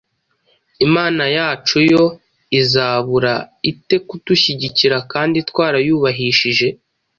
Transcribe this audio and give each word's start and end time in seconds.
Imana 0.87 1.23
yacu 1.37 1.77
yo 1.91 2.03
izabura 2.59 3.33
ite 3.71 3.95
kudushyigikira 4.07 4.97
kandi 5.11 5.37
twarayubahishije 5.49 6.67